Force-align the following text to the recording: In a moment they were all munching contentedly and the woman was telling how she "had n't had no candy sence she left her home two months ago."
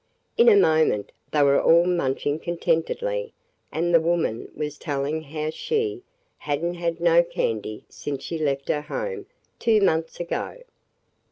In 0.35 0.49
a 0.49 0.55
moment 0.55 1.11
they 1.31 1.43
were 1.43 1.61
all 1.61 1.85
munching 1.85 2.39
contentedly 2.39 3.33
and 3.71 3.93
the 3.93 4.01
woman 4.01 4.51
was 4.55 4.79
telling 4.79 5.21
how 5.21 5.51
she 5.51 6.01
"had 6.39 6.63
n't 6.65 6.77
had 6.77 6.99
no 6.99 7.21
candy 7.21 7.83
sence 7.87 8.23
she 8.23 8.39
left 8.39 8.67
her 8.69 8.81
home 8.81 9.27
two 9.59 9.79
months 9.79 10.19
ago." 10.19 10.63